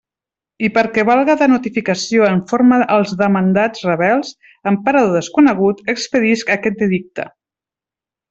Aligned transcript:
I 0.67 0.69
perquè 0.75 1.01
valga 1.09 1.33
de 1.41 1.47
notificació 1.51 2.25
en 2.29 2.39
forma 2.51 2.79
als 2.95 3.13
demandats 3.19 3.85
rebels, 3.91 4.33
en 4.73 4.81
parador 4.87 5.13
desconegut, 5.19 5.85
expedisc 5.95 6.51
aquest 6.57 6.83
edicte. 6.89 7.27